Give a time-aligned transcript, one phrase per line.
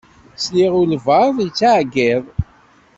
[0.43, 2.23] Sliɣ i wabɛaḍ yettɛeggiḍ.